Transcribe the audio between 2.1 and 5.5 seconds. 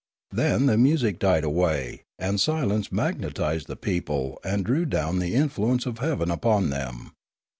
and silence magnetised the people and drew down the